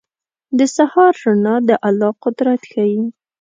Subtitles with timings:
[0.57, 3.01] •د سهار رڼا د الله قدرت ښيي.